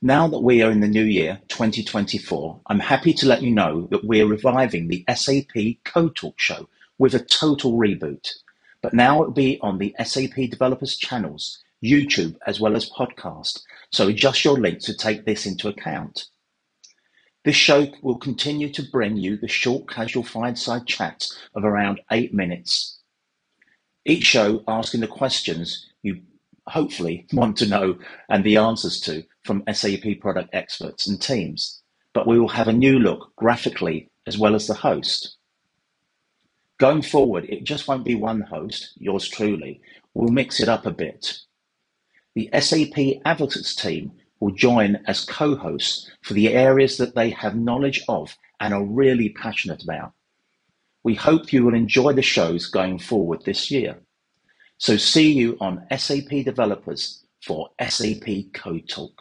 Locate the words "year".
1.02-1.40, 53.70-54.00